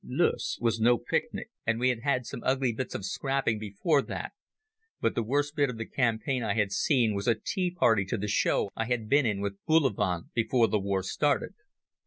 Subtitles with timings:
[0.03, 4.31] Loos was no picnic, and we had had some ugly bits of scrapping before that,
[4.99, 8.17] but the worst bit of the campaign I had seen was a tea party to
[8.17, 11.53] the show I had been in with Bullivant before the war started.